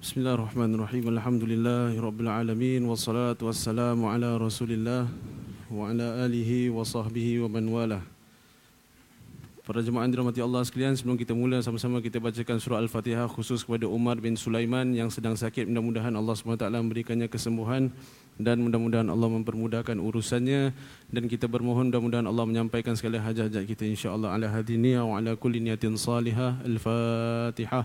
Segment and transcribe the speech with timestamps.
[0.00, 1.12] Bismillahirrahmanirrahim.
[1.12, 5.04] Alhamdulillahirabbil alamin wassalatu wassalamu ala Rasulillah
[5.68, 8.00] wa ala alihi wa sahbihi wa man walah.
[9.68, 13.92] Para jemaah dirahmati Allah sekalian, sebelum kita mula sama-sama kita bacakan surah Al-Fatihah khusus kepada
[13.92, 15.68] Umar bin Sulaiman yang sedang sakit.
[15.68, 17.92] Mudah-mudahan Allah SWT memberikannya kesembuhan
[18.40, 20.72] dan mudah-mudahan Allah mempermudahkan urusannya
[21.12, 25.60] dan kita bermohon mudah-mudahan Allah menyampaikan segala hajat-hajat kita insya-Allah ala hadiniya wa ala kulli
[25.60, 26.56] niyatin salihah.
[26.64, 27.84] Al-Fatihah.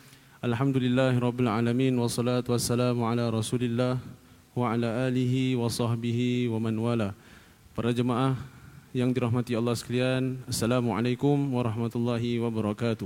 [0.41, 4.01] Alhamdulillah Rabbil Alamin Wassalatu wassalamu ala Rasulillah
[4.57, 7.13] Wa ala alihi wa sahbihi wa man wala
[7.77, 8.33] Para jemaah
[8.89, 13.05] yang dirahmati Allah sekalian Assalamualaikum warahmatullahi wabarakatuh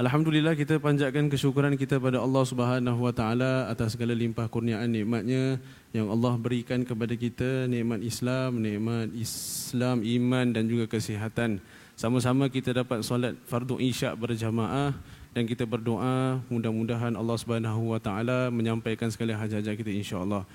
[0.00, 5.60] Alhamdulillah kita panjatkan kesyukuran kita pada Allah Subhanahu Wa Taala atas segala limpah kurniaan nikmatnya
[5.92, 11.64] yang Allah berikan kepada kita nikmat Islam, nikmat Islam iman dan juga kesihatan.
[11.96, 14.92] Sama-sama kita dapat solat fardu isyak berjamaah
[15.36, 20.48] dan kita berdoa mudah-mudahan Allah Subhanahu wa taala menyampaikan segala hajat-hajat kita insya-Allah.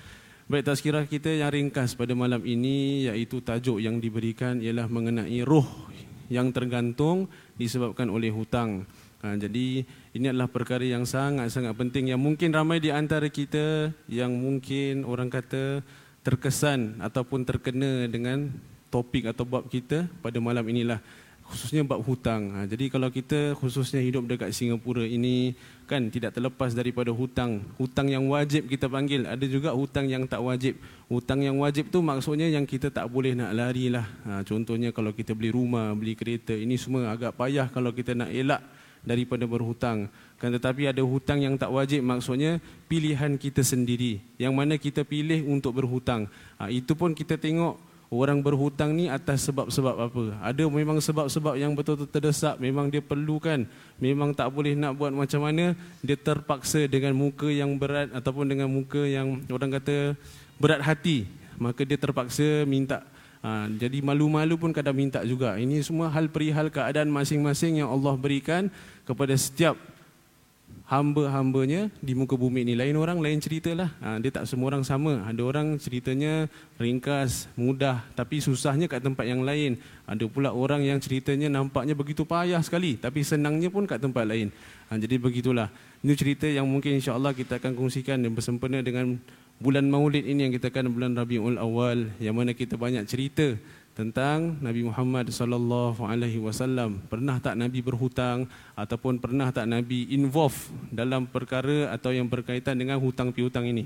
[0.50, 5.86] Baik tazkirah kita yang ringkas pada malam ini iaitu tajuk yang diberikan ialah mengenai roh
[6.26, 8.82] yang tergantung disebabkan oleh hutang.
[9.22, 9.86] Ha, jadi
[10.18, 15.30] ini adalah perkara yang sangat-sangat penting yang mungkin ramai di antara kita yang mungkin orang
[15.30, 15.86] kata
[16.26, 18.50] terkesan ataupun terkena dengan
[18.90, 20.98] topik atau bab kita pada malam inilah
[21.52, 22.48] khususnya bab hutang.
[22.56, 25.52] Ha, jadi kalau kita khususnya hidup dekat Singapura ini
[25.84, 27.60] kan tidak terlepas daripada hutang.
[27.76, 30.80] Hutang yang wajib kita panggil, ada juga hutang yang tak wajib.
[31.12, 34.08] Hutang yang wajib tu maksudnya yang kita tak boleh nak lari lah.
[34.24, 38.32] Ha, contohnya kalau kita beli rumah, beli kereta, ini semua agak payah kalau kita nak
[38.32, 38.64] elak
[39.04, 40.08] daripada berhutang.
[40.40, 44.24] Kan tetapi ada hutang yang tak wajib maksudnya pilihan kita sendiri.
[44.40, 46.32] Yang mana kita pilih untuk berhutang.
[46.56, 50.22] Ha, itu pun kita tengok orang berhutang ni atas sebab-sebab apa.
[50.44, 53.64] Ada memang sebab-sebab yang betul-betul terdesak, memang dia perlukan,
[53.96, 55.72] memang tak boleh nak buat macam mana,
[56.04, 60.12] dia terpaksa dengan muka yang berat ataupun dengan muka yang orang kata
[60.60, 61.24] berat hati,
[61.56, 63.00] maka dia terpaksa minta.
[63.42, 65.58] Ha, jadi malu-malu pun kadang minta juga.
[65.58, 68.70] Ini semua hal perihal keadaan masing-masing yang Allah berikan
[69.02, 69.74] kepada setiap
[70.92, 72.76] hamba-hambanya di muka bumi ini.
[72.76, 73.88] Lain orang, lain ceritalah.
[74.04, 75.24] Ha, dia tak semua orang sama.
[75.24, 79.80] Ada orang ceritanya ringkas, mudah, tapi susahnya kat tempat yang lain.
[80.04, 84.52] Ada pula orang yang ceritanya nampaknya begitu payah sekali, tapi senangnya pun kat tempat lain.
[84.92, 85.72] Ha, jadi begitulah.
[86.04, 89.16] Ini cerita yang mungkin insya Allah kita akan kongsikan dan bersempena dengan
[89.62, 93.56] bulan maulid ini yang kita akan bulan Rabiul Awal, yang mana kita banyak cerita
[93.92, 97.00] tentang Nabi Muhammad sallallahu alaihi wasallam.
[97.12, 100.56] Pernah tak nabi berhutang ataupun pernah tak nabi involve
[100.88, 103.84] dalam perkara atau yang berkaitan dengan hutang piutang ini?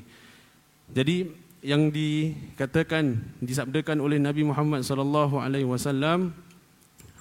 [0.94, 1.26] Jadi
[1.66, 6.30] yang dikatakan disabdakan oleh Nabi Muhammad sallallahu alaihi wasallam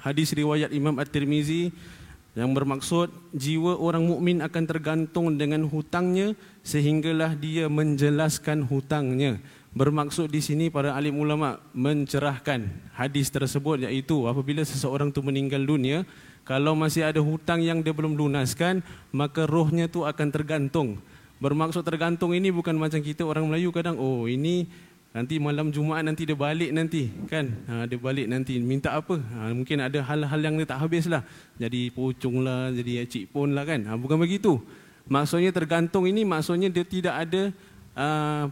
[0.06, 1.74] hadis riwayat Imam At-Tirmizi
[2.38, 9.42] yang bermaksud jiwa orang mukmin akan tergantung dengan hutangnya sehinggalah dia menjelaskan hutangnya
[9.76, 12.64] Bermaksud di sini para alim ulama mencerahkan
[12.96, 16.08] hadis tersebut iaitu apabila seseorang tu meninggal dunia
[16.48, 18.80] kalau masih ada hutang yang dia belum lunaskan
[19.12, 20.96] maka rohnya tu akan tergantung.
[21.44, 24.72] Bermaksud tergantung ini bukan macam kita orang Melayu kadang oh ini
[25.12, 27.52] nanti malam Jumaat nanti dia balik nanti kan?
[27.68, 29.20] Ha, dia balik nanti minta apa?
[29.20, 31.20] Ha, mungkin ada hal-hal yang dia tak habis lah
[31.60, 33.84] jadi pocong lah jadi cik pun lah kan?
[33.92, 34.56] Ha, bukan begitu.
[35.12, 37.52] Maksudnya tergantung ini maksudnya dia tidak ada
[38.00, 38.48] uh,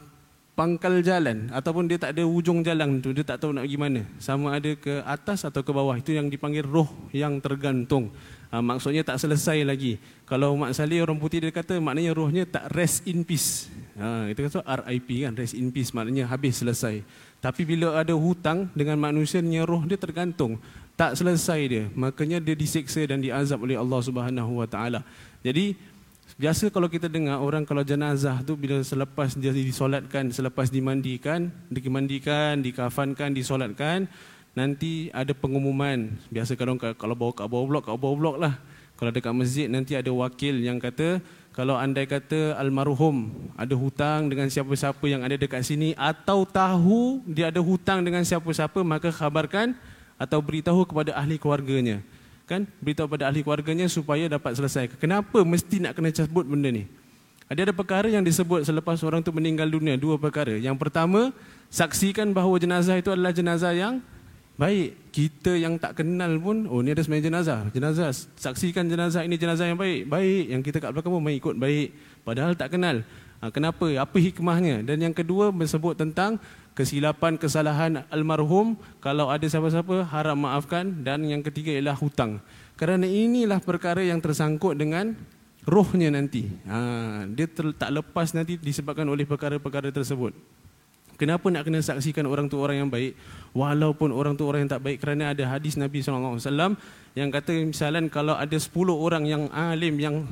[0.54, 4.02] pangkal jalan ataupun dia tak ada ujung jalan tu dia tak tahu nak pergi mana.
[4.22, 5.98] Sama ada ke atas atau ke bawah.
[5.98, 8.14] Itu yang dipanggil roh yang tergantung.
[8.54, 9.98] Ha, maksudnya tak selesai lagi.
[10.30, 13.66] Kalau Mak Saleh orang putih dia kata maknanya rohnya tak rest in peace.
[13.98, 17.02] Ha, itu kata RIP kan rest in peace maknanya habis selesai.
[17.42, 20.62] Tapi bila ada hutang dengan manusia roh dia tergantung.
[20.94, 21.84] Tak selesai dia.
[21.98, 25.02] Makanya dia disiksa dan diazab oleh Allah Subhanahu Wa Taala.
[25.42, 25.74] Jadi
[26.34, 32.58] Biasa kalau kita dengar orang kalau jenazah tu bila selepas dia disolatkan, selepas dimandikan, dimandikan,
[32.58, 34.10] dikafankan, disolatkan,
[34.58, 36.10] nanti ada pengumuman.
[36.34, 38.58] Biasa kalau kalau bawa kat bawah blok, kat bawah blok lah.
[38.98, 41.22] Kalau dekat masjid nanti ada wakil yang kata
[41.54, 47.54] kalau andai kata almarhum ada hutang dengan siapa-siapa yang ada dekat sini atau tahu dia
[47.54, 49.78] ada hutang dengan siapa-siapa maka khabarkan
[50.18, 52.06] atau beritahu kepada ahli keluarganya
[52.44, 54.92] kan beritahu pada ahli keluarganya supaya dapat selesai.
[55.00, 56.84] Kenapa mesti nak kena cabut benda ni?
[57.48, 60.56] Ada ada perkara yang disebut selepas orang tu meninggal dunia, dua perkara.
[60.56, 61.30] Yang pertama,
[61.68, 64.00] saksikan bahawa jenazah itu adalah jenazah yang
[64.58, 64.96] baik.
[65.14, 67.60] Kita yang tak kenal pun, oh ni ada sebenarnya jenazah.
[67.70, 68.10] Jenazah,
[68.40, 70.10] saksikan jenazah ini jenazah yang baik.
[70.10, 71.94] Baik, yang kita kat belakang pun mengikut baik.
[72.24, 73.04] Padahal tak kenal.
[73.44, 73.84] Ha, kenapa?
[74.00, 74.88] Apa hikmahnya?
[74.88, 76.40] Dan yang kedua, disebut tentang
[76.80, 78.80] kesilapan, kesalahan almarhum.
[79.04, 81.04] Kalau ada siapa-siapa, harap maafkan.
[81.04, 82.40] Dan yang ketiga ialah hutang.
[82.80, 85.12] Kerana inilah perkara yang tersangkut dengan
[85.68, 86.48] rohnya nanti.
[86.64, 90.32] Ha, dia ter, tak lepas nanti disebabkan oleh perkara-perkara tersebut.
[91.20, 93.14] Kenapa nak kena saksikan orang tu orang yang baik
[93.54, 96.42] walaupun orang tu orang yang tak baik kerana ada hadis Nabi SAW
[97.14, 100.26] yang kata misalnya kalau ada 10 orang yang alim yang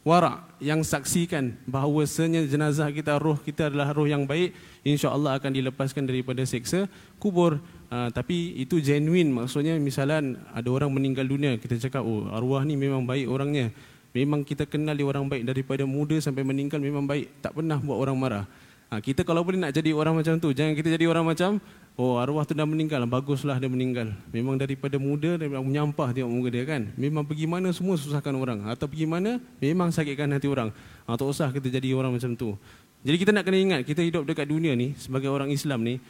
[0.00, 6.08] warak yang saksikan bahawasanya jenazah kita roh kita adalah roh yang baik insya-Allah akan dilepaskan
[6.08, 6.88] daripada seksa
[7.20, 7.60] kubur
[7.92, 12.80] uh, tapi itu genuine maksudnya misalnya ada orang meninggal dunia kita cakap oh arwah ni
[12.80, 13.68] memang baik orangnya
[14.10, 17.30] Memang kita kenal dia orang baik daripada muda sampai meninggal memang baik.
[17.38, 18.44] Tak pernah buat orang marah.
[18.90, 21.62] Ha, kita kalau boleh nak jadi orang macam tu, jangan kita jadi orang macam,
[22.00, 24.16] oh arwah tu dah meninggal, baguslah dia meninggal.
[24.32, 26.88] Memang daripada muda, dia menyampah tengok muka dia kan.
[26.96, 28.64] Memang pergi mana semua susahkan orang.
[28.72, 30.72] Atau pergi mana, memang sakitkan hati orang.
[31.04, 32.56] Ha, tak usah kita jadi orang macam tu.
[33.04, 36.00] Jadi kita nak kena ingat, kita hidup dekat dunia ni, sebagai orang Islam ni,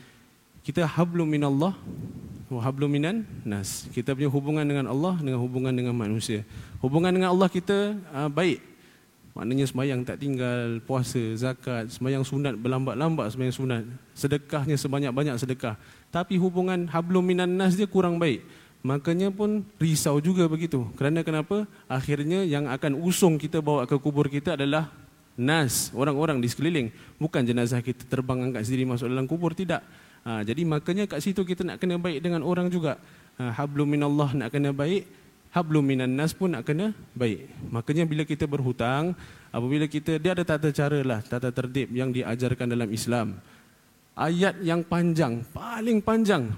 [0.63, 1.75] kita hablum minallah,
[2.59, 3.91] hablum minan nas.
[3.91, 6.47] Kita punya hubungan dengan Allah dengan hubungan dengan manusia.
[6.79, 8.70] Hubungan dengan Allah kita uh, baik.
[9.31, 13.83] Maknanya semayang tak tinggal, puasa, zakat, semayang sunat berlambat-lambat semayang sunat.
[14.13, 15.79] Sedekahnya sebanyak-banyak sedekah.
[16.11, 18.43] Tapi hubungan hablum minan nas dia kurang baik.
[18.81, 20.83] Makanya pun risau juga begitu.
[20.97, 21.69] Kerana kenapa?
[21.87, 24.91] Akhirnya yang akan usung kita bawa ke kubur kita adalah
[25.39, 26.89] nas, orang-orang di sekeliling.
[27.21, 29.85] Bukan jenazah kita terbang angkat sendiri masuk dalam kubur, tidak.
[30.21, 33.01] Ha, jadi makanya kat situ kita nak kena baik dengan orang juga.
[33.41, 35.09] Ha, hablum minallah nak kena baik,
[35.51, 37.51] hablum minan nas pun nak kena baik.
[37.71, 39.15] Makanya bila kita berhutang,
[39.51, 43.39] apabila kita dia ada tata cara lah, tata tertib yang diajarkan dalam Islam.
[44.15, 46.51] Ayat yang panjang, paling panjang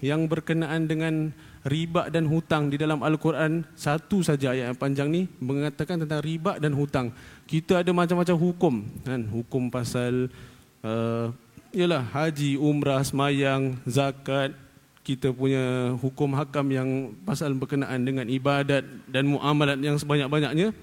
[0.00, 5.28] yang berkenaan dengan riba dan hutang di dalam Al-Quran satu saja ayat yang panjang ni
[5.44, 7.12] mengatakan tentang riba dan hutang.
[7.44, 10.32] Kita ada macam-macam hukum kan, hukum pasal
[10.80, 11.28] uh,
[11.76, 14.56] ialah haji, umrah, semayang, zakat,
[15.00, 16.88] kita punya hukum hakam yang
[17.24, 20.76] pasal berkenaan dengan ibadat dan muamalat yang sebanyak-banyaknya.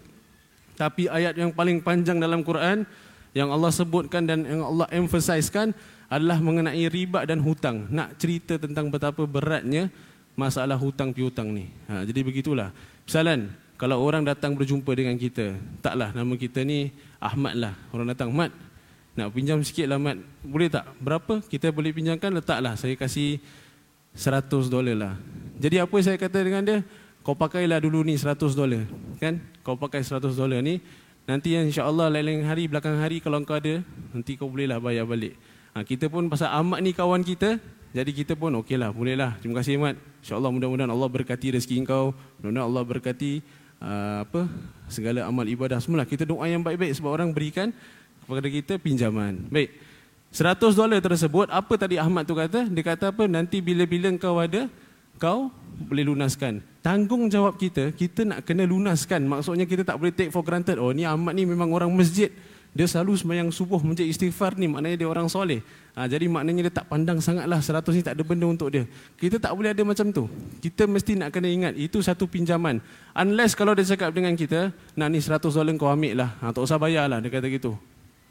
[0.78, 2.86] Tapi ayat yang paling panjang dalam Quran
[3.34, 5.74] yang Allah sebutkan dan yang Allah emphasizekan
[6.10, 7.86] adalah mengenai riba dan hutang.
[7.94, 9.94] Nak cerita tentang betapa beratnya
[10.38, 11.70] masalah hutang piutang ni.
[11.90, 12.70] Ha, jadi begitulah.
[13.06, 16.90] Misalan, kalau orang datang berjumpa dengan kita, taklah nama kita ni
[17.22, 17.74] Ahmad lah.
[17.94, 18.54] Orang datang, Mat,
[19.18, 20.18] nak pinjam sikit lah Mat.
[20.42, 20.86] Boleh tak?
[21.02, 21.42] Berapa?
[21.46, 22.74] Kita boleh pinjamkan, letaklah.
[22.74, 23.42] Saya kasih
[24.18, 25.14] 100 dolar lah.
[25.62, 26.78] Jadi apa saya kata dengan dia?
[27.22, 28.90] Kau pakailah dulu ni 100 dolar.
[29.22, 29.38] Kan?
[29.62, 30.82] Kau pakai 100 dolar ni.
[31.28, 33.84] Nanti insyaAllah lain-lain hari, belakang hari kalau kau ada,
[34.16, 35.36] nanti kau bolehlah bayar balik.
[35.76, 37.60] Ha, kita pun pasal Ahmad ni kawan kita,
[37.92, 39.36] jadi kita pun okey lah, bolehlah.
[39.44, 40.00] Terima kasih Ahmad.
[40.24, 42.16] InsyaAllah mudah-mudahan Allah berkati rezeki kau.
[42.40, 43.44] Mudah-mudahan Allah berkati
[43.84, 44.48] uh, apa
[44.88, 46.08] segala amal ibadah semula.
[46.08, 47.76] Kita doa yang baik-baik sebab orang berikan
[48.24, 49.52] kepada kita pinjaman.
[49.52, 49.72] Baik.
[50.32, 52.68] 100 dolar tersebut, apa tadi Ahmad tu kata?
[52.68, 53.26] Dia kata apa?
[53.26, 54.68] Nanti bila-bila kau ada,
[55.18, 56.62] kau boleh lunaskan.
[56.82, 59.24] Tanggungjawab kita, kita nak kena lunaskan.
[59.26, 60.82] Maksudnya kita tak boleh take for granted.
[60.82, 62.32] Oh ni Ahmad ni memang orang masjid.
[62.78, 64.70] Dia selalu semayang subuh menjadi istighfar ni.
[64.70, 65.66] Maknanya dia orang soleh.
[65.98, 68.86] Ha, jadi maknanya dia tak pandang sangatlah 100 ni tak ada benda untuk dia.
[69.18, 70.30] Kita tak boleh ada macam tu.
[70.62, 71.74] Kita mesti nak kena ingat.
[71.74, 72.78] Itu satu pinjaman.
[73.18, 76.30] Unless kalau dia cakap dengan kita, nak ni 100 dolar kau ambil lah.
[76.38, 77.18] Ha, tak usah bayar lah.
[77.18, 77.74] Dia kata gitu.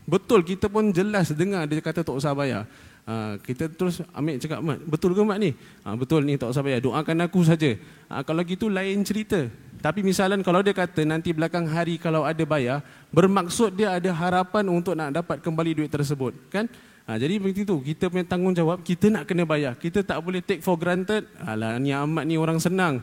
[0.06, 2.62] Betul kita pun jelas dengar dia kata tak usah bayar.
[3.06, 5.54] Ha, kita terus ambil cakap mat, betul ke mat ni?
[5.86, 6.82] Ha, betul ni tak usah bayar.
[6.82, 7.75] Doakan aku saja.
[8.10, 9.46] Ha, kalau gitu lain cerita.
[9.82, 12.82] Tapi misalnya kalau dia kata nanti belakang hari kalau ada bayar,
[13.14, 16.66] bermaksud dia ada harapan untuk nak dapat kembali duit tersebut, kan?
[17.06, 19.78] Ha, jadi begitu kita punya tanggungjawab kita nak kena bayar.
[19.78, 21.30] Kita tak boleh take for granted.
[21.38, 22.98] Alah ni amat ni orang senang.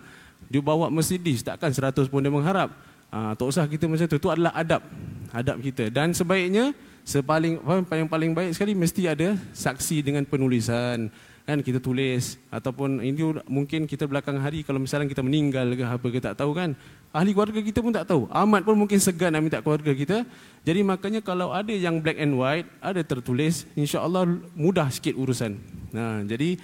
[0.51, 2.75] Dia bawa Mercedes takkan 100 pun dia mengharap.
[3.07, 4.19] Ha, tak usah kita macam tu.
[4.19, 4.83] Itu adalah adab.
[5.31, 5.87] Adab kita.
[5.87, 7.59] Dan sebaiknya sepaling
[7.91, 11.11] yang paling baik sekali mesti ada saksi dengan penulisan.
[11.43, 12.39] Kan kita tulis.
[12.47, 13.19] Ataupun ini
[13.51, 16.71] mungkin kita belakang hari kalau misalnya kita meninggal ke apa kita tak tahu kan.
[17.11, 18.31] Ahli keluarga kita pun tak tahu.
[18.31, 20.23] Amat pun mungkin segan nak minta keluarga kita.
[20.63, 24.23] Jadi makanya kalau ada yang black and white ada tertulis insya-Allah
[24.55, 25.59] mudah sikit urusan.
[25.91, 26.55] Nah jadi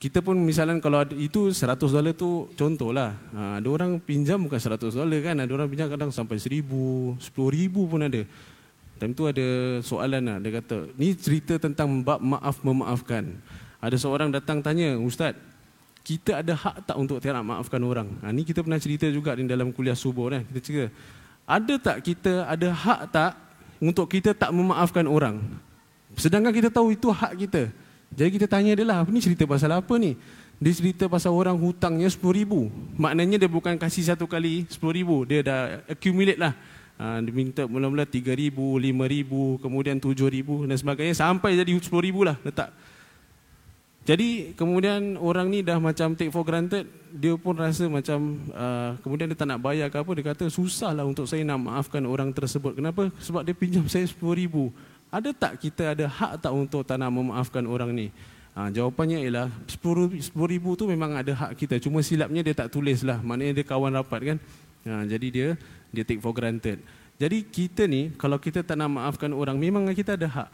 [0.00, 3.18] kita pun misalnya kalau ada, itu 100 dolar tu contohlah.
[3.36, 5.42] Ha, ada orang pinjam bukan 100 dolar kan.
[5.42, 6.64] Ada orang pinjam kadang sampai 1000
[7.18, 8.22] 10000 pun ada
[9.00, 10.36] Time tu ada soalan lah.
[10.44, 13.32] Dia kata, ni cerita tentang bab maaf memaafkan.
[13.80, 15.32] Ada seorang datang tanya, Ustaz,
[16.04, 18.12] kita ada hak tak untuk tidak maafkan orang?
[18.20, 20.28] Ha, ni kita pernah cerita juga di dalam kuliah subuh.
[20.28, 20.44] Kan?
[20.52, 20.84] Kita cerita,
[21.48, 23.32] ada tak kita ada hak tak
[23.80, 25.40] untuk kita tak memaafkan orang.
[26.20, 27.72] Sedangkan kita tahu itu hak kita.
[28.12, 30.12] Jadi kita tanya dia lah, ni cerita pasal apa ni?
[30.60, 32.52] Dia cerita pasal orang hutangnya RM10,000.
[33.00, 35.08] Maknanya dia bukan kasih satu kali RM10,000.
[35.24, 36.52] Dia dah accumulate lah.
[37.00, 39.32] Ha, dia minta mula-mula RM3,000, RM5,000,
[39.64, 41.14] kemudian RM7,000 dan sebagainya.
[41.16, 42.76] Sampai jadi RM10,000 lah letak.
[44.04, 46.84] Jadi kemudian orang ni dah macam take for granted.
[47.08, 50.10] Dia pun rasa macam uh, kemudian dia tak nak bayar ke apa.
[50.12, 52.76] Dia kata susah lah untuk saya nak maafkan orang tersebut.
[52.76, 53.08] Kenapa?
[53.16, 54.54] Sebab dia pinjam saya RM10,000.
[55.08, 58.12] Ada tak kita ada hak tak untuk tak nak memaafkan orang ni?
[58.52, 61.80] Ha, jawapannya ialah 10 ribu tu memang ada hak kita.
[61.80, 63.24] Cuma silapnya dia tak tulis lah.
[63.24, 64.38] Maknanya dia kawan rapat kan.
[64.88, 65.48] Ha, jadi dia
[65.90, 66.80] dia take for granted.
[67.20, 70.48] Jadi kita ni kalau kita tak nak maafkan orang memang kita ada hak.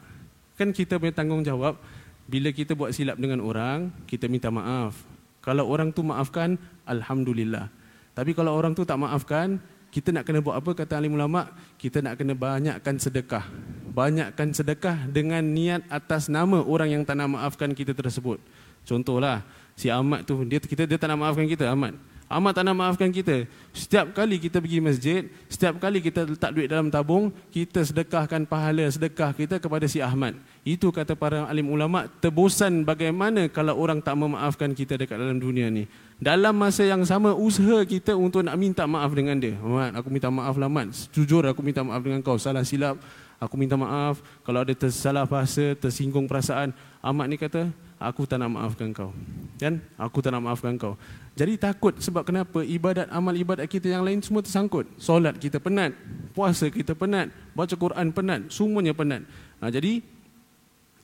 [0.59, 1.79] Kan kita punya tanggungjawab
[2.27, 4.99] bila kita buat silap dengan orang, kita minta maaf.
[5.47, 7.71] Kalau orang tu maafkan, Alhamdulillah.
[8.19, 9.63] Tapi kalau orang tu tak maafkan,
[9.95, 11.49] kita nak kena buat apa kata alim ulama
[11.81, 13.49] kita nak kena banyakkan sedekah
[13.97, 18.37] banyakkan sedekah dengan niat atas nama orang yang tak nak maafkan kita tersebut
[18.85, 19.41] contohlah
[19.73, 23.15] si Ahmad tu dia kita dia tak nak maafkan kita Ahmad Ahmad tak nak maafkan
[23.15, 23.47] kita.
[23.71, 28.83] Setiap kali kita pergi masjid, setiap kali kita letak duit dalam tabung, kita sedekahkan pahala
[28.91, 30.35] sedekah kita kepada si Ahmad.
[30.67, 35.71] Itu kata para alim ulama, tebusan bagaimana kalau orang tak memaafkan kita dekat dalam dunia
[35.71, 35.87] ni.
[36.19, 39.55] Dalam masa yang sama, usaha kita untuk nak minta maaf dengan dia.
[39.63, 40.91] Ahmad, aku minta maaf lah Ahmad.
[41.15, 42.35] Jujur aku minta maaf dengan kau.
[42.43, 42.99] Salah silap,
[43.41, 44.21] aku minta maaf.
[44.43, 46.73] Kalau ada tersalah bahasa, tersinggung perasaan.
[47.01, 49.11] Ahmad ni kata, aku tak nak maafkan kau.
[49.57, 49.81] Kan?
[49.97, 50.95] Aku tak nak maafkan kau.
[51.37, 54.89] Jadi takut sebab kenapa ibadat amal ibadat kita yang lain semua tersangkut.
[54.97, 55.93] Solat kita penat,
[56.33, 59.21] puasa kita penat, baca Quran penat, semuanya penat.
[59.61, 60.01] Ha, jadi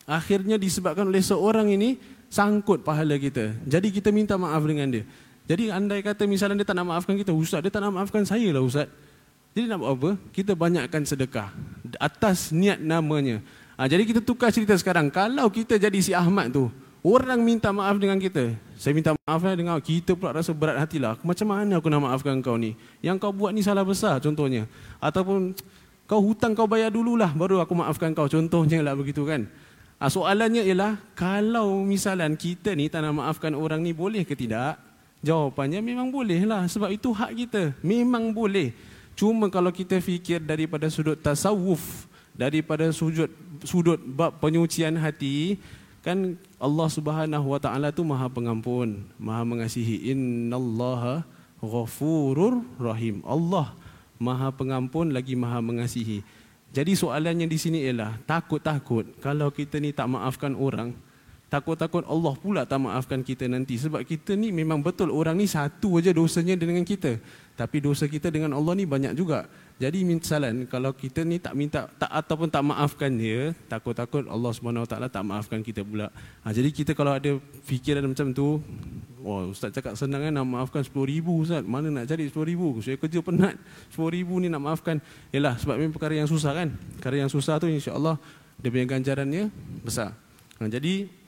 [0.08, 2.00] akhirnya disebabkan oleh seorang ini
[2.32, 3.52] sangkut pahala kita.
[3.68, 5.04] Jadi kita minta maaf dengan dia.
[5.44, 8.48] Jadi andai kata misalnya dia tak nak maafkan kita, ustaz dia tak nak maafkan saya
[8.56, 8.88] lah ustaz.
[9.52, 10.10] Jadi nak buat apa?
[10.32, 11.52] Kita banyakkan sedekah
[12.00, 13.44] atas niat namanya.
[13.76, 15.12] Ha, jadi kita tukar cerita sekarang.
[15.12, 18.54] Kalau kita jadi si Ahmad tu, Orang minta maaf dengan kita.
[18.78, 21.18] Saya minta maaf lah dengan kita pula rasa berat hati lah.
[21.26, 22.78] Macam mana aku nak maafkan kau ni?
[23.02, 24.70] Yang kau buat ni salah besar contohnya.
[25.02, 25.50] Ataupun
[26.06, 28.30] kau hutang kau bayar dululah baru aku maafkan kau.
[28.30, 29.50] Contohnya lah begitu kan.
[29.98, 34.78] Ha, soalannya ialah kalau misalan kita ni tak nak maafkan orang ni boleh ke tidak?
[35.26, 36.70] Jawapannya memang boleh lah.
[36.70, 37.74] Sebab itu hak kita.
[37.82, 38.70] Memang boleh.
[39.12, 42.08] Cuma kalau kita fikir daripada sudut tasawuf.
[42.32, 43.28] Daripada sudut,
[43.60, 45.60] sudut bab penyucian hati.
[46.00, 50.10] Kan Allah Subhanahu wa taala tu Maha Pengampun, Maha Mengasihi.
[50.10, 51.22] Innallaha
[51.60, 53.22] Ghafurur Rahim.
[53.22, 53.70] Allah
[54.16, 56.24] Maha Pengampun lagi Maha Mengasihi.
[56.72, 60.96] Jadi soalannya di sini ialah takut-takut kalau kita ni tak maafkan orang,
[61.52, 66.00] takut-takut Allah pula tak maafkan kita nanti sebab kita ni memang betul orang ni satu
[66.00, 67.20] aja dosanya dengan kita.
[67.52, 69.44] Tapi dosa kita dengan Allah ni banyak juga.
[69.76, 74.48] Jadi misalan kalau kita ni tak minta tak ataupun tak maafkan dia, takut-takut Allah
[74.88, 76.08] taala tak maafkan kita pula.
[76.40, 77.36] Ha, jadi kita kalau ada
[77.68, 78.64] fikiran macam tu,
[79.20, 81.60] oh ustaz cakap senang kan nak maafkan 10000 ustaz.
[81.68, 82.80] Mana nak cari 10000?
[82.80, 83.60] Saya kerja penat.
[83.92, 84.96] 10000 ni nak maafkan.
[85.28, 86.72] Yalah sebab memang perkara yang susah kan.
[86.96, 88.16] Perkara yang susah tu insya-Allah
[88.56, 89.52] dia punya ganjarannya
[89.84, 90.16] besar.
[90.56, 91.20] Ha, jadi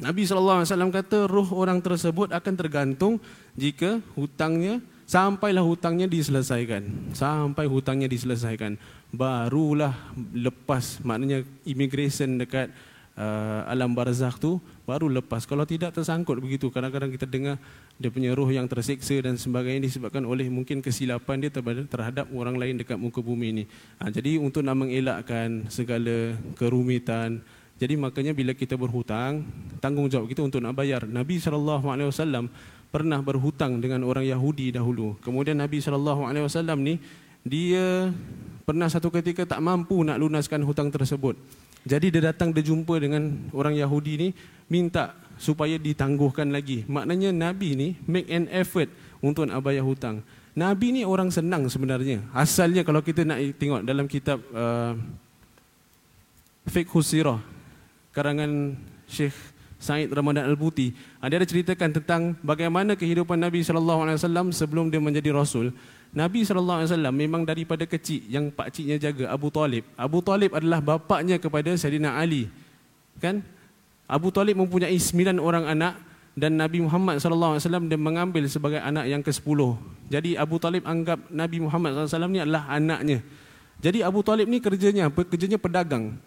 [0.00, 3.20] Nabi SAW kata roh orang tersebut akan tergantung
[3.52, 4.80] jika hutangnya
[5.10, 6.86] Sampailah hutangnya diselesaikan.
[7.18, 8.78] Sampai hutangnya diselesaikan.
[9.10, 9.90] Barulah
[10.30, 12.70] lepas maknanya immigration dekat
[13.18, 15.50] uh, alam barzakh tu baru lepas.
[15.50, 16.70] Kalau tidak tersangkut begitu.
[16.70, 17.58] Kadang-kadang kita dengar
[17.98, 21.50] dia punya roh yang tersiksa dan sebagainya disebabkan oleh mungkin kesilapan dia
[21.90, 23.64] terhadap orang lain dekat muka bumi ini.
[23.98, 27.42] Ha, jadi untuk nak mengelakkan segala kerumitan
[27.80, 29.48] jadi makanya bila kita berhutang,
[29.80, 31.08] tanggungjawab kita untuk nak bayar.
[31.08, 31.80] Nabi SAW
[32.92, 35.16] pernah berhutang dengan orang Yahudi dahulu.
[35.24, 37.00] Kemudian Nabi wasallam ni
[37.40, 38.12] dia
[38.68, 41.40] pernah satu ketika tak mampu nak lunaskan hutang tersebut.
[41.88, 44.28] Jadi dia datang dia jumpa dengan orang Yahudi ni
[44.68, 46.84] minta supaya ditangguhkan lagi.
[46.84, 48.92] Maknanya Nabi ni make an effort
[49.24, 50.20] untuk nak bayar hutang.
[50.52, 52.20] Nabi ni orang senang sebenarnya.
[52.36, 54.92] Asalnya kalau kita nak tengok dalam kitab uh,
[56.68, 57.59] Fiqh Sirah
[58.10, 58.76] karangan
[59.06, 59.34] Syekh
[59.80, 60.92] Said Ramadan Al-Buti.
[61.24, 65.72] Ah, dia ada ceritakan tentang bagaimana kehidupan Nabi sallallahu alaihi wasallam sebelum dia menjadi rasul.
[66.12, 69.88] Nabi sallallahu alaihi wasallam memang daripada kecil yang pak ciknya jaga Abu Talib.
[69.96, 72.52] Abu Talib adalah bapaknya kepada Sayyidina Ali.
[73.24, 73.40] Kan?
[74.04, 75.94] Abu Talib mempunyai sembilan orang anak
[76.36, 79.60] dan Nabi Muhammad sallallahu alaihi wasallam dia mengambil sebagai anak yang ke-10.
[80.12, 83.24] Jadi Abu Talib anggap Nabi Muhammad wasallam ni adalah anaknya.
[83.80, 85.08] Jadi Abu Talib ni kerjanya?
[85.08, 86.20] Kerjanya pedagang.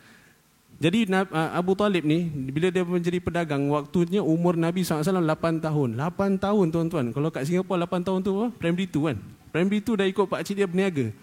[0.84, 5.96] Jadi Abu Talib ni bila dia menjadi pedagang waktunya umur Nabi SAW 8 tahun.
[5.96, 7.16] 8 tahun tuan-tuan.
[7.16, 8.52] Kalau kat Singapura 8 tahun tu apa?
[8.60, 9.18] Primary 2 kan.
[9.56, 11.16] Primary 2 dah ikut pak cik dia berniaga.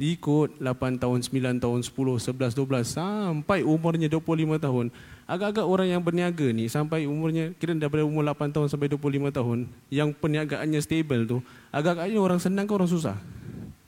[0.00, 4.90] Ikut 8 tahun, 9 tahun, 10, 11, 12 sampai umurnya 25 tahun.
[5.30, 9.70] Agak-agak orang yang berniaga ni sampai umurnya kira daripada umur 8 tahun sampai 25 tahun
[9.92, 11.38] yang perniagaannya stable tu,
[11.70, 13.14] agak-agaknya orang senang ke orang susah?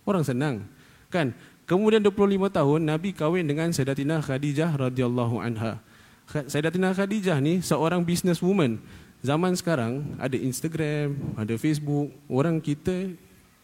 [0.07, 0.63] Orang senang.
[1.11, 1.33] Kan?
[1.73, 5.81] Kemudian 25 tahun Nabi kahwin dengan Sayyidatina Khadijah radhiyallahu anha.
[6.29, 8.77] Sayyidatina Khadijah ni seorang businesswoman.
[9.25, 12.13] Zaman sekarang ada Instagram, ada Facebook.
[12.29, 13.17] Orang kita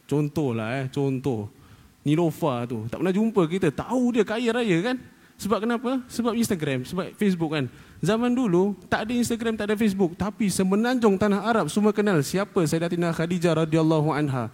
[0.08, 1.52] contohlah eh, contoh.
[2.00, 2.88] Nilofa tu.
[2.88, 3.68] Tak pernah jumpa kita.
[3.76, 4.96] Tahu dia kaya raya kan?
[5.36, 6.00] Sebab kenapa?
[6.08, 7.68] Sebab Instagram, sebab Facebook kan.
[8.00, 12.64] Zaman dulu tak ada Instagram, tak ada Facebook, tapi semenanjung tanah Arab semua kenal siapa
[12.64, 14.48] Sayyidatina Khadijah radhiyallahu anha.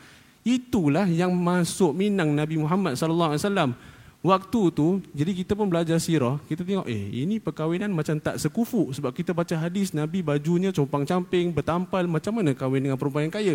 [0.44, 3.70] Itulah yang masuk minang Nabi Muhammad sallallahu alaihi wasallam.
[4.24, 8.88] Waktu tu, jadi kita pun belajar sirah, kita tengok eh ini perkahwinan macam tak sekufu
[8.92, 13.54] sebab kita baca hadis Nabi bajunya compang-camping, bertampal, macam mana kahwin dengan perempuan yang kaya?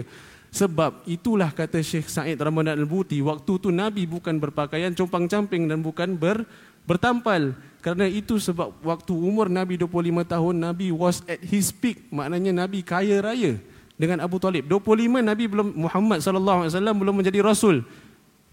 [0.54, 6.14] Sebab itulah kata Syekh Said Ramadan Al-Buti, waktu tu Nabi bukan berpakaian compang-camping dan bukan
[6.14, 6.46] ber,
[6.86, 7.58] bertampal.
[7.82, 12.86] Kerana itu sebab waktu umur Nabi 25 tahun, Nabi was at his peak, maknanya Nabi
[12.86, 13.58] kaya raya
[14.00, 14.64] dengan Abu Talib.
[14.72, 17.84] 25 Nabi belum Muhammad sallallahu alaihi wasallam belum menjadi rasul.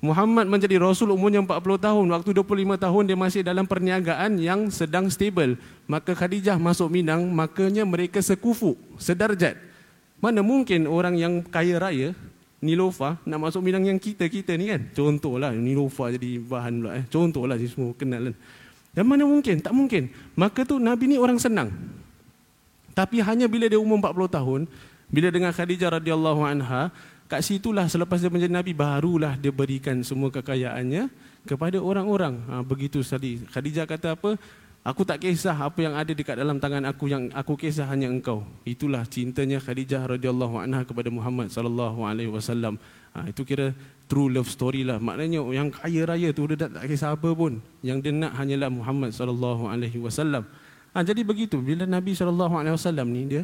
[0.03, 2.07] Muhammad menjadi rasul umurnya 40 tahun.
[2.13, 5.57] Waktu 25 tahun dia masih dalam perniagaan yang sedang stable.
[5.89, 9.57] Maka Khadijah masuk Minang, makanya mereka sekufu, sedarjat.
[10.21, 12.11] Mana mungkin orang yang kaya raya
[12.57, 14.81] Nilofa nak masuk Minang yang kita-kita ni kan?
[14.93, 17.05] Contohlah Nilofa jadi bahan pula eh.
[17.09, 18.37] Contohlah si semua kenal kan.
[18.97, 19.61] Dan mana mungkin?
[19.61, 20.09] Tak mungkin.
[20.33, 21.69] Maka tu Nabi ni orang senang.
[22.97, 24.61] Tapi hanya bila dia umur 40 tahun,
[25.07, 26.91] bila dengan Khadijah radhiyallahu anha,
[27.31, 31.07] kat situlah selepas dia menjadi nabi barulah dia berikan semua kekayaannya
[31.47, 32.43] kepada orang-orang.
[32.51, 33.39] Ha, begitu tadi.
[33.47, 34.35] Khadijah kata apa?
[34.87, 38.47] Aku tak kisah apa yang ada dekat dalam tangan aku yang aku kisah hanya engkau.
[38.63, 42.79] Itulah cintanya Khadijah radhiyallahu anha kepada Muhammad sallallahu alaihi wasallam.
[43.11, 43.75] Ha, itu kira
[44.07, 45.03] true love story lah.
[45.03, 47.59] Maknanya yang kaya raya tu dia tak kisah apa pun.
[47.83, 50.47] Yang dia nak hanyalah Muhammad sallallahu alaihi wasallam.
[50.95, 53.43] Ha, jadi begitu bila Nabi sallallahu alaihi wasallam ni dia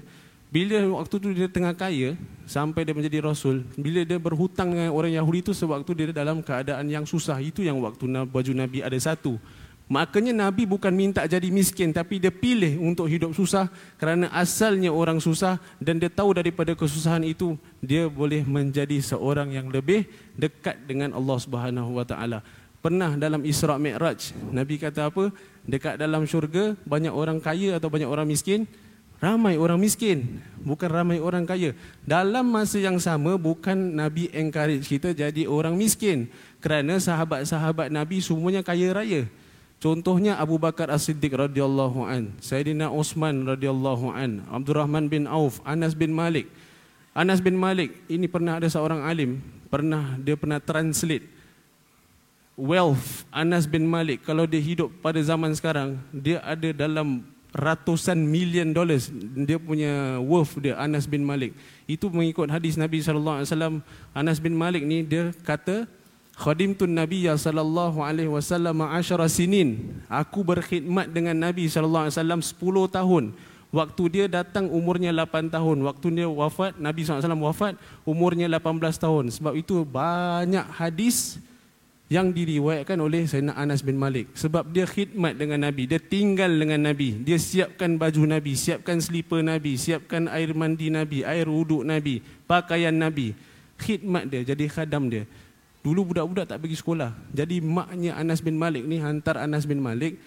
[0.52, 2.12] bila waktu tu dia tengah kaya
[2.44, 6.92] sampai dia menjadi rasul, bila dia berhutang dengan orang Yahudi itu sewaktu dia dalam keadaan
[6.92, 9.40] yang susah, itu yang waktu baju Nabi ada satu.
[9.88, 13.68] Makanya Nabi bukan minta jadi miskin tapi dia pilih untuk hidup susah
[14.00, 19.68] kerana asalnya orang susah dan dia tahu daripada kesusahan itu dia boleh menjadi seorang yang
[19.68, 22.40] lebih dekat dengan Allah Subhanahu Wa Taala.
[22.80, 25.28] Pernah dalam Isra Mi'raj Nabi kata apa?
[25.64, 28.64] Dekat dalam syurga banyak orang kaya atau banyak orang miskin?
[29.22, 31.78] Ramai orang miskin, bukan ramai orang kaya.
[32.02, 36.26] Dalam masa yang sama, bukan Nabi encourage kita jadi orang miskin.
[36.58, 39.30] Kerana sahabat-sahabat Nabi semuanya kaya raya.
[39.78, 45.94] Contohnya Abu Bakar As-Siddiq radhiyallahu an, Sayyidina Osman radhiyallahu an, Abdul Rahman bin Auf, Anas
[45.94, 46.50] bin Malik.
[47.14, 49.38] Anas bin Malik ini pernah ada seorang alim,
[49.70, 51.30] pernah dia pernah translate
[52.58, 58.72] wealth Anas bin Malik kalau dia hidup pada zaman sekarang, dia ada dalam ratusan million
[58.72, 59.12] dollars.
[59.36, 61.52] Dia punya worth dia Anas bin Malik.
[61.84, 63.74] Itu mengikut hadis Nabi sallallahu alaihi wasallam.
[64.16, 65.84] Anas bin Malik ni dia kata
[66.36, 70.00] khadimtun Nabi sallallahu alaihi wasallam asyara sinin.
[70.08, 73.24] Aku berkhidmat dengan Nabi sallallahu alaihi wasallam 10 tahun.
[73.72, 75.80] Waktu dia datang umurnya 8 tahun.
[75.84, 77.72] Waktu dia wafat Nabi sallallahu alaihi wasallam wafat
[78.08, 79.24] umurnya 18 tahun.
[79.32, 81.40] Sebab itu banyak hadis
[82.12, 84.28] yang diriwayatkan oleh Sayyidina Anas bin Malik.
[84.36, 89.40] Sebab dia khidmat dengan Nabi dia tinggal dengan Nabi dia siapkan baju Nabi siapkan selipar
[89.40, 93.32] Nabi siapkan air mandi Nabi air wuduk Nabi pakaian Nabi.
[93.80, 95.24] Khidmat dia jadi khadam dia.
[95.80, 97.16] Dulu budak-budak tak pergi sekolah.
[97.32, 100.20] Jadi maknya Anas bin Malik ni hantar Anas bin Malik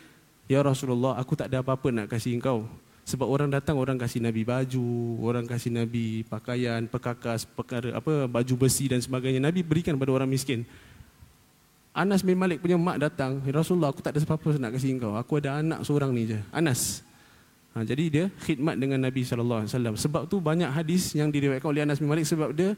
[0.50, 2.66] ya Rasulullah aku tak ada apa-apa nak kasih engkau.
[3.06, 8.66] Sebab orang datang orang kasih Nabi baju orang kasih Nabi pakaian perkakas perkara apa baju
[8.66, 9.38] besi dan sebagainya.
[9.38, 10.66] Nabi berikan pada orang miskin
[11.96, 15.16] Anas bin Malik punya mak datang, Rasulullah aku tak ada apa-apa nak kasih engkau.
[15.16, 16.40] Aku ada anak seorang ni je.
[16.52, 17.00] Anas.
[17.72, 19.96] Ha, jadi dia khidmat dengan Nabi sallallahu alaihi wasallam.
[19.96, 22.76] Sebab tu banyak hadis yang diriwayatkan oleh Anas bin Malik sebab dia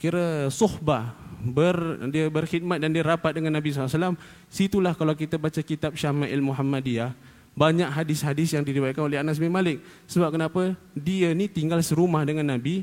[0.00, 1.12] kira suhbah
[1.44, 4.16] ber, dia berkhidmat dan dia rapat dengan Nabi wasallam.
[4.48, 7.12] Situlah kalau kita baca kitab Syama'il Muhammadiyah,
[7.52, 9.84] banyak hadis-hadis yang diriwayatkan oleh Anas bin Malik.
[10.08, 10.72] Sebab kenapa?
[10.96, 12.80] Dia ni tinggal serumah dengan Nabi.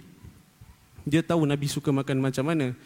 [1.10, 2.78] Dia tahu Nabi suka makan macam mana.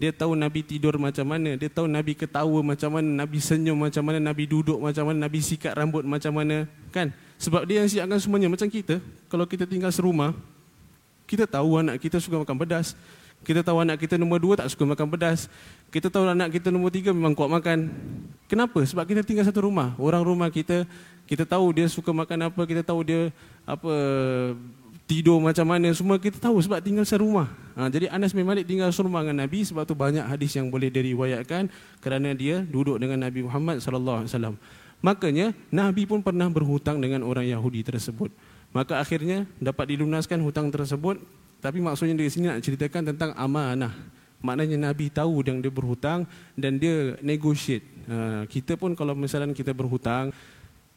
[0.00, 1.54] Dia tahu Nabi tidur macam mana.
[1.54, 3.08] Dia tahu Nabi ketawa macam mana.
[3.22, 4.18] Nabi senyum macam mana.
[4.18, 5.28] Nabi duduk macam mana.
[5.28, 6.66] Nabi sikat rambut macam mana.
[6.90, 7.14] Kan?
[7.38, 8.50] Sebab dia yang siapkan semuanya.
[8.50, 8.98] Macam kita.
[9.30, 10.34] Kalau kita tinggal serumah.
[11.28, 12.98] Kita tahu anak kita suka makan pedas.
[13.42, 15.50] Kita tahu anak kita nombor dua tak suka makan pedas.
[15.90, 17.90] Kita tahu anak kita nombor tiga memang kuat makan.
[18.46, 18.78] Kenapa?
[18.86, 19.98] Sebab kita tinggal satu rumah.
[19.98, 20.86] Orang rumah kita,
[21.26, 22.62] kita tahu dia suka makan apa.
[22.62, 23.34] Kita tahu dia
[23.66, 23.94] apa
[25.12, 27.52] tidur macam mana semua kita tahu sebab tinggal serumah.
[27.76, 30.88] Ha, jadi Anas bin Malik tinggal serumah dengan Nabi sebab tu banyak hadis yang boleh
[30.88, 31.68] diriwayatkan
[32.00, 34.56] kerana dia duduk dengan Nabi Muhammad sallallahu alaihi wasallam.
[35.04, 38.32] Makanya Nabi pun pernah berhutang dengan orang Yahudi tersebut.
[38.72, 41.20] Maka akhirnya dapat dilunaskan hutang tersebut
[41.60, 43.92] tapi maksudnya di sini nak ceritakan tentang amanah.
[44.40, 46.24] Maknanya Nabi tahu yang dia berhutang
[46.56, 47.84] dan dia negotiate.
[48.08, 50.32] Ha, kita pun kalau misalnya kita berhutang,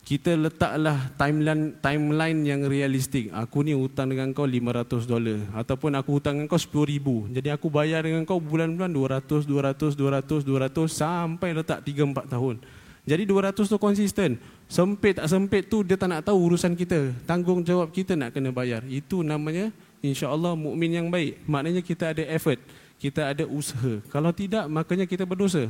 [0.06, 3.34] kita letaklah timeline timeline yang realistik.
[3.34, 7.26] Aku ni hutang dengan kau 500 dolar ataupun aku hutang dengan kau 10 ribu.
[7.34, 12.62] Jadi aku bayar dengan kau bulan-bulan 200, 200, 200, 200 sampai letak 3 4 tahun.
[13.02, 14.38] Jadi 200 tu konsisten.
[14.70, 17.10] Sempit tak sempit tu dia tak nak tahu urusan kita.
[17.26, 18.86] Tanggungjawab kita nak kena bayar.
[18.86, 19.74] Itu namanya
[20.06, 21.41] insya-Allah mukmin yang baik.
[21.50, 22.62] Maknanya kita ada effort,
[23.02, 23.98] kita ada usaha.
[24.13, 25.65] Kalau tidak makanya kita berdosa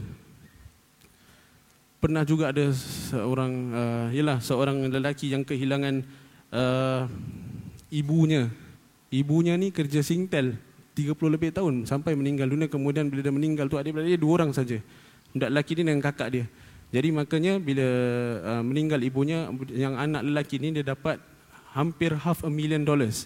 [2.06, 2.70] pernah juga ada
[3.10, 6.06] seorang uh, yalah seorang lelaki yang kehilangan
[6.54, 7.10] uh,
[7.90, 8.46] ibunya.
[9.10, 10.54] Ibunya ni kerja Singtel
[10.94, 14.54] 30 lebih tahun sampai meninggal dunia kemudian bila dia meninggal tu adik-beradik dia dua orang
[14.54, 14.78] saja.
[15.34, 16.46] Budak lelaki ni dengan kakak dia.
[16.94, 17.88] Jadi makanya bila
[18.46, 21.18] uh, meninggal ibunya yang anak lelaki ni dia dapat
[21.74, 23.26] hampir half a million dollars.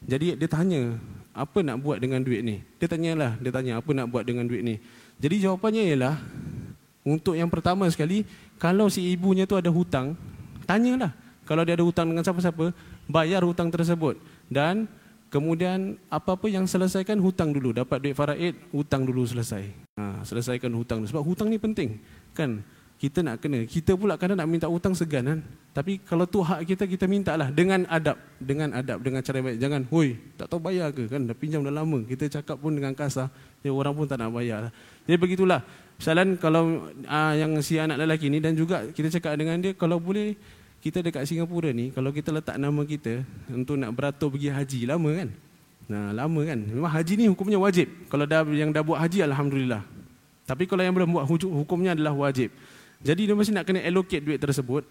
[0.00, 0.96] Jadi dia tanya,
[1.36, 2.64] apa nak buat dengan duit ni?
[2.80, 4.80] Dia tanyalah, dia tanya apa nak buat dengan duit ni.
[5.20, 6.16] Jadi jawapannya ialah
[7.04, 8.24] untuk yang pertama sekali,
[8.56, 10.16] kalau si ibunya tu ada hutang,
[10.64, 11.12] tanyalah.
[11.44, 12.72] Kalau dia ada hutang dengan siapa-siapa,
[13.04, 14.16] bayar hutang tersebut.
[14.48, 14.88] Dan
[15.28, 17.76] kemudian apa-apa yang selesaikan hutang dulu.
[17.76, 19.68] Dapat duit faraid, hutang dulu selesai.
[20.00, 21.12] Ha, selesaikan hutang dulu.
[21.12, 22.00] Sebab hutang ni penting.
[22.32, 22.64] Kan?
[22.96, 23.68] Kita nak kena.
[23.68, 25.38] Kita pula kadang nak minta hutang segan kan.
[25.76, 27.52] Tapi kalau tu hak kita, kita minta lah.
[27.52, 28.16] Dengan adab.
[28.40, 29.60] Dengan adab, dengan cara baik.
[29.60, 31.28] Jangan, hoi, tak tahu bayar ke kan.
[31.28, 32.00] Dah pinjam dah lama.
[32.08, 33.28] Kita cakap pun dengan kasar.
[33.60, 34.72] Ya, orang pun tak nak bayar.
[35.04, 35.60] Jadi begitulah.
[35.98, 40.02] Misalnya kalau uh, yang si anak lelaki ni dan juga kita cakap dengan dia kalau
[40.02, 40.34] boleh
[40.82, 45.10] kita dekat Singapura ni kalau kita letak nama kita untuk nak beratur pergi haji lama
[45.14, 45.28] kan.
[45.84, 46.58] Nah, lama kan.
[46.60, 47.88] Memang haji ni hukumnya wajib.
[48.08, 49.84] Kalau dah yang dah buat haji alhamdulillah.
[50.44, 52.52] Tapi kalau yang belum buat hukumnya adalah wajib.
[53.04, 54.84] Jadi dia mesti nak kena allocate duit tersebut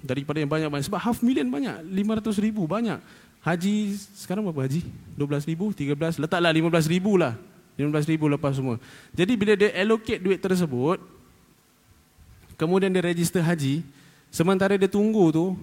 [0.00, 3.00] daripada yang banyak-banyak sebab half million banyak, 500 ribu banyak.
[3.44, 4.82] Haji sekarang berapa haji?
[5.16, 7.36] 12 ribu, 13, letaklah 15 ribu lah.
[7.78, 8.82] 15 ribu lepas semua.
[9.14, 10.98] Jadi bila dia allocate duit tersebut,
[12.58, 13.86] kemudian dia register haji,
[14.34, 15.54] sementara dia tunggu tu,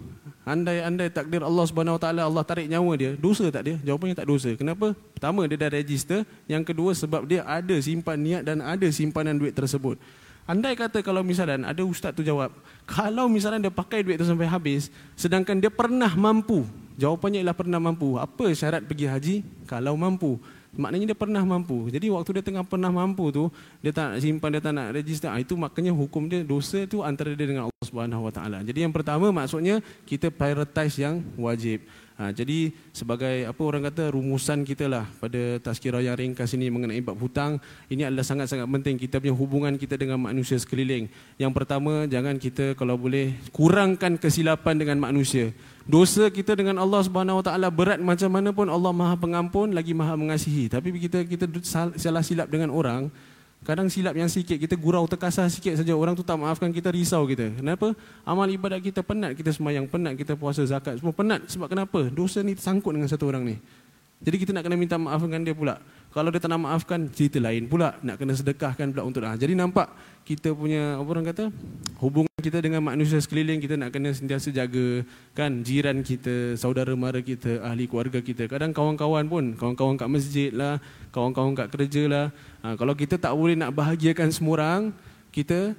[0.48, 3.76] andai-andai takdir Allah Subhanahu Taala Allah tarik nyawa dia, dosa tak dia?
[3.84, 4.56] Jawapannya tak dosa.
[4.56, 4.96] Kenapa?
[5.12, 9.52] Pertama dia dah register, yang kedua sebab dia ada simpan niat dan ada simpanan duit
[9.52, 10.00] tersebut.
[10.46, 12.54] Andai kata kalau misalnya ada ustaz tu jawab,
[12.88, 16.64] kalau misalnya dia pakai duit tu sampai habis, sedangkan dia pernah mampu,
[16.96, 18.16] jawapannya ialah pernah mampu.
[18.16, 19.36] Apa syarat pergi haji?
[19.68, 20.40] Kalau mampu.
[20.76, 21.88] Maknanya dia pernah mampu.
[21.88, 23.48] Jadi waktu dia tengah pernah mampu tu,
[23.80, 25.32] dia tak nak simpan, dia tak nak register.
[25.32, 28.60] Ah, itu maknanya hukum dia dosa tu antara dia dengan Allah Subhanahu Wa Taala.
[28.62, 31.84] Jadi yang pertama maksudnya kita prioritize yang wajib.
[32.16, 37.04] Ha, jadi sebagai apa orang kata rumusan kita lah pada tazkirah yang ringkas ini mengenai
[37.04, 37.60] bab hutang
[37.92, 41.12] ini adalah sangat-sangat penting kita punya hubungan kita dengan manusia sekeliling.
[41.36, 45.52] Yang pertama jangan kita kalau boleh kurangkan kesilapan dengan manusia.
[45.86, 49.94] Dosa kita dengan Allah Subhanahu Wa Taala berat macam mana pun Allah Maha Pengampun lagi
[49.94, 50.66] Maha Mengasihi.
[50.66, 51.46] Tapi kita kita
[51.94, 53.14] salah silap dengan orang
[53.66, 55.90] Kadang silap yang sikit, kita gurau terkasar sikit saja.
[55.98, 57.50] Orang tu tak maafkan kita, risau kita.
[57.50, 57.98] Kenapa?
[58.22, 61.02] Amal ibadat kita penat, kita semayang penat, kita puasa zakat.
[61.02, 61.50] Semua penat.
[61.50, 62.06] Sebab kenapa?
[62.14, 63.58] Dosa ni tersangkut dengan satu orang ni.
[64.26, 65.78] Jadi kita nak kena minta maaf dengan dia pula.
[66.10, 67.94] Kalau dia tak nak maafkan, cerita lain pula.
[68.02, 69.38] Nak kena sedekahkan pula untuk ah.
[69.38, 69.94] Jadi nampak
[70.26, 71.54] kita punya, apa orang kata,
[72.02, 75.06] hubungan kita dengan manusia sekeliling, kita nak kena sentiasa jaga.
[75.38, 78.50] Kan, jiran kita, saudara mara kita, ahli keluarga kita.
[78.50, 80.82] Kadang kawan-kawan pun, kawan-kawan kat masjid lah,
[81.14, 82.26] kawan-kawan kat kerja lah.
[82.66, 84.82] Ha, kalau kita tak boleh nak bahagiakan semua orang,
[85.30, 85.78] kita,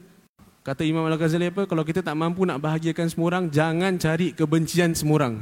[0.62, 4.94] kata Imam Al-Ghazali apa, kalau kita tak mampu nak bahagiakan semua orang, jangan cari kebencian
[4.94, 5.34] semua orang.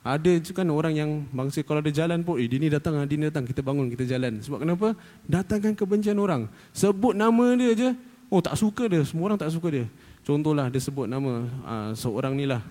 [0.00, 3.20] Ada kan orang yang bangsa kalau ada jalan pun, eh dia ni datang, ah, dia
[3.20, 4.40] ni datang, kita bangun, kita jalan.
[4.40, 4.96] Sebab kenapa?
[5.28, 6.48] Datangkan kebencian orang.
[6.72, 7.88] Sebut nama dia je,
[8.32, 9.86] oh tak suka dia, semua orang tak suka dia.
[10.24, 12.64] Contohlah dia sebut nama uh, seorang ni lah.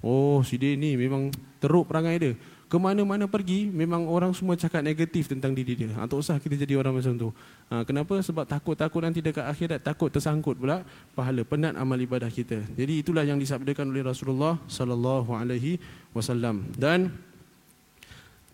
[0.00, 1.28] Oh si dia ni memang
[1.60, 2.32] teruk perangai dia.
[2.64, 5.92] Kemana-mana pergi, memang orang semua cakap negatif tentang diri dia.
[5.94, 7.28] Ha, tak usah kita jadi orang macam tu.
[7.68, 8.16] Ha, kenapa?
[8.24, 10.80] Sebab takut-takut nanti dekat akhirat, takut tersangkut pula
[11.12, 12.64] pahala, penat amal ibadah kita.
[12.72, 15.76] Jadi itulah yang disabdakan oleh Rasulullah sallallahu alaihi
[16.16, 16.64] wasallam.
[16.72, 17.12] Dan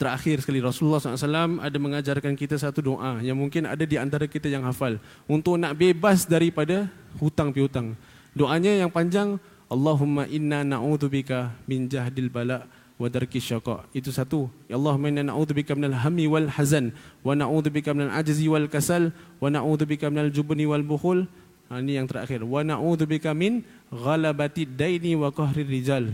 [0.00, 4.48] terakhir sekali Rasulullah SAW ada mengajarkan kita satu doa yang mungkin ada di antara kita
[4.48, 4.96] yang hafal
[5.28, 6.88] untuk nak bebas daripada
[7.20, 7.92] hutang piutang.
[8.32, 9.36] Doanya yang panjang
[9.68, 12.64] Allahumma inna na'udzubika min jahdil bala'
[13.00, 13.88] wa darki syaqa.
[13.96, 14.52] Itu satu.
[14.68, 16.92] Ya Allah, inna na'udzubika minal hammi wal hazan
[17.24, 21.24] wa na'udzubika minal ajzi wal kasal wa na'udzubika minal jubni wal bukhul.
[21.72, 22.44] Ha, ini yang terakhir.
[22.44, 26.12] Wa na'udzubika min ghalabati daini wa qahri rijal.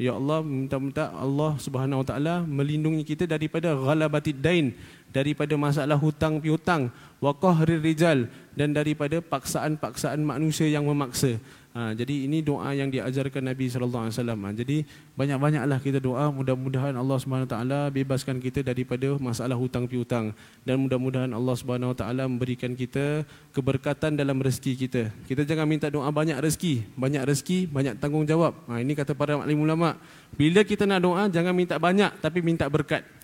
[0.00, 4.72] Ya Allah, minta-minta Allah Subhanahu Wa Taala melindungi kita daripada ghalabatid dain,
[5.12, 6.88] daripada masalah hutang piutang,
[7.20, 8.24] wa qahrir rijal
[8.56, 11.36] dan daripada paksaan-paksaan manusia yang memaksa.
[11.70, 14.40] Ha, jadi ini doa yang diajarkan Nabi sallallahu alaihi wasallam.
[14.42, 14.76] Ha, jadi
[15.14, 20.34] banyak-banyaklah kita doa mudah-mudahan Allah Subhanahu taala bebaskan kita daripada masalah hutang piutang
[20.66, 23.22] dan mudah-mudahan Allah Subhanahu taala memberikan kita
[23.54, 25.02] keberkatan dalam rezeki kita.
[25.30, 28.66] Kita jangan minta doa banyak rezeki, banyak rezeki, banyak tanggungjawab.
[28.66, 29.94] Ha, ini kata para ulama.
[30.34, 33.19] Bila kita nak doa jangan minta banyak tapi minta berkat.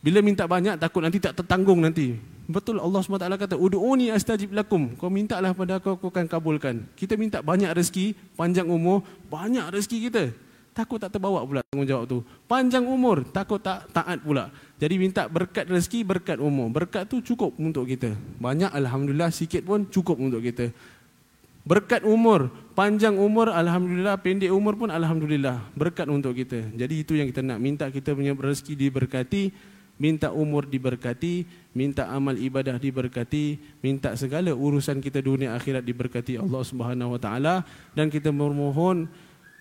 [0.00, 2.16] Bila minta banyak takut nanti tak tertanggung nanti.
[2.50, 4.96] Betul Allah SWT kata, Udu'uni astajib lakum.
[4.98, 6.82] Kau minta lah pada aku, aku akan kabulkan.
[6.98, 10.24] Kita minta banyak rezeki, panjang umur, banyak rezeki kita.
[10.74, 12.18] Takut tak terbawa pula tanggungjawab tu.
[12.50, 14.50] Panjang umur, takut tak taat pula.
[14.80, 16.72] Jadi minta berkat rezeki, berkat umur.
[16.72, 18.16] Berkat tu cukup untuk kita.
[18.42, 20.74] Banyak Alhamdulillah, sikit pun cukup untuk kita.
[21.60, 25.60] Berkat umur, panjang umur Alhamdulillah, pendek umur pun Alhamdulillah.
[25.76, 26.72] Berkat untuk kita.
[26.72, 27.60] Jadi itu yang kita nak.
[27.60, 29.52] Minta kita punya rezeki diberkati,
[30.00, 31.44] minta umur diberkati,
[31.76, 37.68] minta amal ibadah diberkati, minta segala urusan kita dunia akhirat diberkati Allah Subhanahu wa taala.
[37.92, 39.12] Dan kita memohon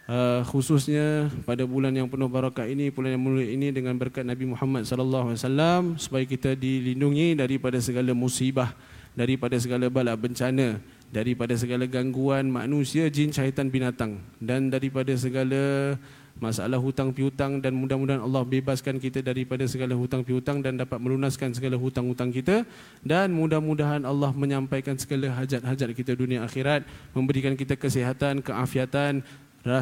[0.07, 4.47] uh, khususnya pada bulan yang penuh barakah ini, bulan yang mulia ini dengan berkat Nabi
[4.47, 8.71] Muhammad sallallahu alaihi wasallam supaya kita dilindungi daripada segala musibah,
[9.13, 10.79] daripada segala bala bencana,
[11.11, 14.23] daripada segala gangguan manusia, jin, syaitan, binatang.
[14.39, 15.93] Dan daripada segala
[16.39, 21.51] masalah hutang piutang dan mudah-mudahan Allah bebaskan kita daripada segala hutang piutang dan dapat melunaskan
[21.51, 22.63] segala hutang-hutang kita.
[23.03, 29.21] Dan mudah-mudahan Allah menyampaikan segala hajat-hajat kita dunia akhirat memberikan kita kesehatan, keafiatan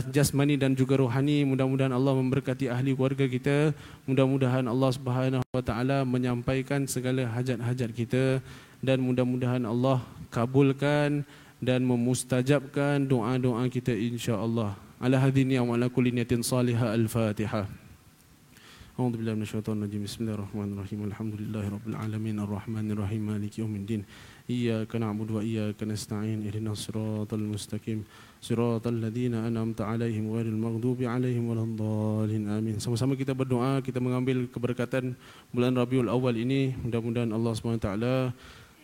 [0.10, 1.46] jasmani dan juga rohani.
[1.46, 3.72] Mudah-mudahan Allah memberkati ahli keluarga kita.
[4.10, 8.42] Mudah-mudahan Allah Subhanahu wa taala menyampaikan segala hajat-hajat kita.
[8.82, 11.26] Dan mudah-mudahan Allah kabulkan
[11.58, 17.63] dan memustajabkan doa-doa kita insya-Allah على هذه النية وعلى كل نية صالحة الفاتحة
[18.93, 23.23] أعوذ بالله من الشيطان الرجيم بسم الله الرحمن الرحيم الحمد لله رب العالمين الرحمن الرحيم
[23.25, 24.05] مالك يوم الدين
[24.53, 27.99] إياك نعبد وإياك نستعين اهدنا الصراط المستقيم
[28.45, 34.45] صراط الذين أنعمت عليهم غير المغضوب عليهم ولا الضالين آمين sama-sama kita berdoa kita mengambil
[34.53, 35.17] keberkatan
[35.57, 38.15] bulan Rabiul Awal ini mudah-mudahan Allah Subhanahu wa taala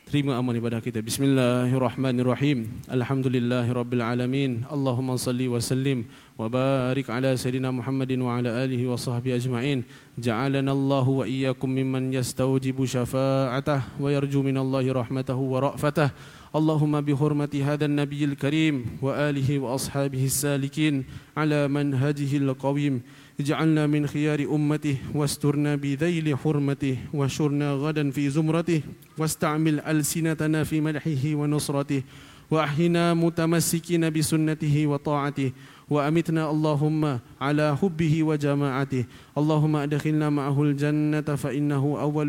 [0.08, 1.04] Terima amal ibadah kita.
[1.04, 2.64] Bismillahirrahmanirrahim.
[2.88, 4.64] Alhamdulillahirabbil alamin.
[4.72, 6.08] Allahumma salli wa sallim
[6.40, 9.84] wa barik ala sayidina Muhammadin wa ala alihi wa sahbihi ajma'in.
[10.16, 16.16] Ja'alana Allah wa iyyakum mimman yastawjibu syafa'atah wa yarju minallahi rahmatahu wa ra'fatah.
[16.48, 21.04] اللهم بحرمة هذا النبي الكريم وآله وأصحابه السالكين
[21.36, 23.04] على منهجه القويم
[23.40, 28.82] اجعلنا من خيار أمته واسترنا بذيل حرمته وشرنا غدا في زمرته
[29.18, 32.02] واستعمل ألسنتنا في مدحه ونصرته
[32.50, 35.52] وأحينا متمسكين بسنته وطاعته
[35.90, 39.04] وأمتنا اللهم على حبه وجماعته
[39.38, 42.28] اللهم أدخلنا معه الجنة فإنه أول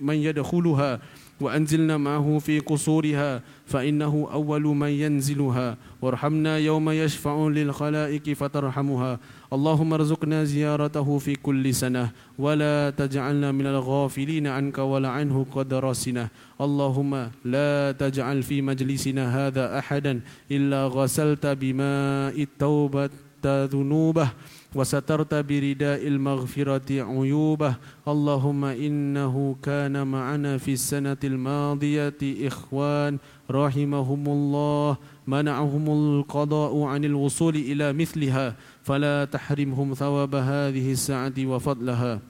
[0.00, 1.00] من يدخلها
[1.40, 9.18] وأنزلنا معه في قصورها فإنه أول من ينزلها وارحمنا يوم يشفع للخلائق فترحمها
[9.52, 16.28] اللهم ارزقنا زيارته في كل سنة ولا تجعلنا من الغافلين عنك ولا عنه قد رسنا
[16.60, 23.10] اللهم لا تجعل في مجلسنا هذا أحدا إلا غسلت بماء التوبة
[23.46, 24.28] ذنوبه
[24.77, 27.73] وسترت برداء المغفرة عيوبه.
[28.07, 33.17] اللهم إنه كان معنا في السنة الماضية إخوان
[33.51, 38.55] رحمهم الله منعهم القضاء عن الوصول إلى مثلها.
[38.83, 42.21] فلا تحرمهم ثواب هذه الساعة وفضلها.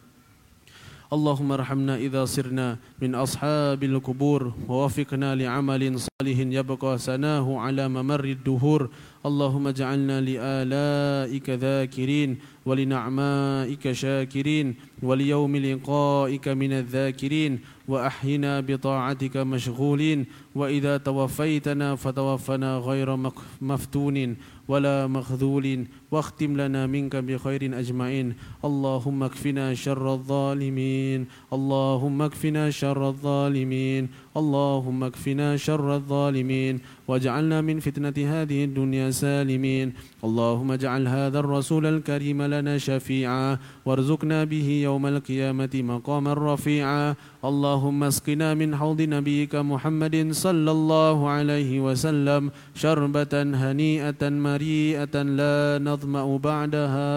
[1.07, 8.89] اللهم ارحمنا إذا صرنا من أصحاب القبور ووفقنا لعمل صالح يبقى سناه على ممر الدهور.
[9.27, 21.95] اللهم اجعلنا لآلائك ذاكرين ولنعمائك شاكرين وليوم لقائك من الذاكرين وأحينا بطاعتك مشغولين وإذا توفيتنا
[21.95, 23.09] فتوفنا غير
[23.61, 24.35] مفتون
[24.67, 28.33] ولا مخذول واختم لنا منك بخير أجمعين.
[28.65, 34.09] اللهم اكفنا شر الظالمين اللهم اكفنا شر الظالمين.
[34.37, 42.41] اللهم اكفنا شر الظالمين واجعلنا من فتنة هذه الدنيا سالمين اللهم اجعل هذا الرسول الكريم
[42.41, 47.15] لنا شفيعا وارزقنا به يوم القيامة مقاما رفيعا.
[47.45, 56.37] اللهم اسقنا من حوض نبيك محمد صلى الله عليه وسلم شربة هنيئة مريئة لا نظمأ
[56.37, 57.09] بعدها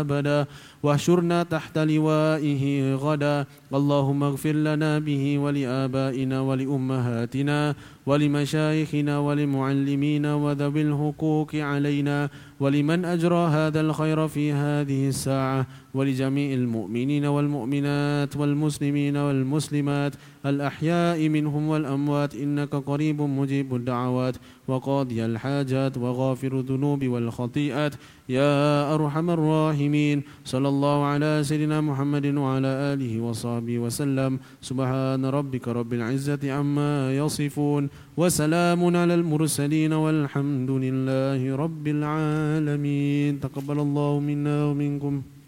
[0.00, 0.46] أبدا.
[0.82, 3.46] واحشرنا تحت لوائه غدا.
[3.74, 7.74] اللهم اغفر لنا به ولآبائنا ولأمهاتنا.
[8.06, 12.28] ولمشايخنا ولمعلمين وذوي الحقوق علينا
[12.60, 20.12] ولمن أجرى هذا الخير في هذه الساعة ولجميع المؤمنين والمؤمنات والمسلمين والمسلمات
[20.46, 24.36] الأحياء منهم والأموات إنك قريب مجيب الدعوات
[24.68, 27.94] وقاضي الحاجات وغافر الذنوب والخطيئات.
[28.28, 30.22] يا أرحم الراحمين.
[30.44, 34.38] صلى الله على سيدنا محمد وعلى آله وصحبه وسلم.
[34.62, 37.88] سبحان ربك رب العزة عما يصفون.
[38.16, 43.40] وسلام على المرسلين والحمد لله رب العالمين.
[43.40, 45.39] تقبل الله منا ومنكم.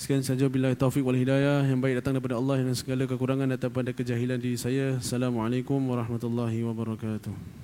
[0.00, 3.92] Sekian saja bila taufik wal hidayah yang baik datang daripada Allah dan segala kekurangan daripada
[3.92, 4.96] kejahilan diri saya.
[4.96, 7.59] Assalamualaikum warahmatullahi wabarakatuh.